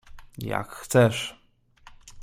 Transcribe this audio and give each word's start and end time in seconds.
—Jak 0.51 0.69
chcesz. 0.75 1.35